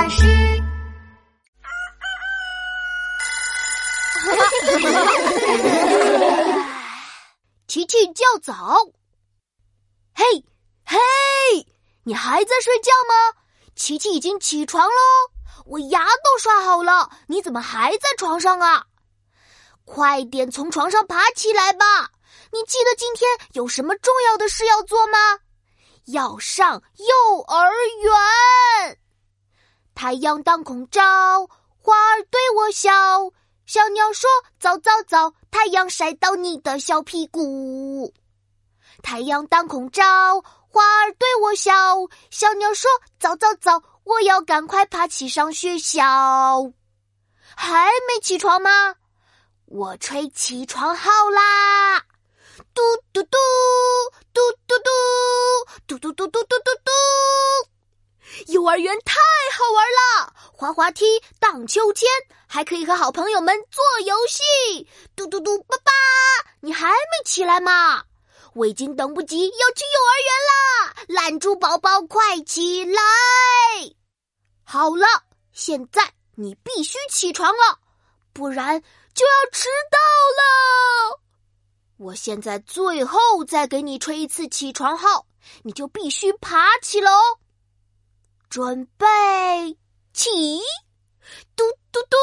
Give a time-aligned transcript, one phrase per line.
[0.00, 0.24] 巴士。
[7.68, 8.78] 琪琪叫早，
[10.14, 10.24] 嘿，
[10.86, 10.96] 嘿，
[12.04, 13.42] 你还在睡觉吗？
[13.76, 14.94] 琪琪已经起床喽，
[15.66, 18.86] 我牙都刷好了，你怎么还在床上啊？
[19.84, 21.84] 快点从床上爬起来吧！
[22.52, 25.18] 你记得今天有什么重要的事要做吗？
[26.06, 27.70] 要上幼儿
[28.02, 28.98] 园。
[30.00, 31.02] 太阳当空照，
[31.78, 32.90] 花儿对我笑。
[33.66, 38.10] 小鸟说：“早早早，太阳晒到你的小屁股。”
[39.04, 41.70] 太阳当空照，花儿对我笑。
[42.30, 46.72] 小鸟说：“早早早，我要赶快爬起上学校。”
[47.54, 48.94] 还没起床吗？
[49.66, 52.06] 我吹起床号啦！
[52.72, 52.80] 嘟
[53.12, 53.36] 嘟嘟，
[54.32, 56.56] 嘟嘟嘟，嘟嘟嘟嘟嘟
[58.70, 59.14] 幼儿园太
[59.52, 61.04] 好玩了，滑滑梯、
[61.40, 62.08] 荡秋千，
[62.46, 64.88] 还可以和好朋友们做游戏。
[65.16, 65.90] 嘟嘟嘟，爸爸，
[66.60, 68.04] 你还没起来吗？
[68.54, 70.94] 我已经等不及要去幼儿园啦！
[71.08, 73.02] 懒猪宝宝，快起来！
[74.62, 75.04] 好了，
[75.52, 77.80] 现在你必须起床了，
[78.32, 78.80] 不然
[79.12, 79.98] 就要迟到
[80.38, 81.20] 了。
[81.96, 85.26] 我现在最后再给你吹一次起床号，
[85.64, 87.38] 你就必须爬起了哦。
[88.50, 89.06] 准备
[90.12, 90.28] 起
[91.54, 91.62] 嘟
[91.92, 92.16] 嘟嘟。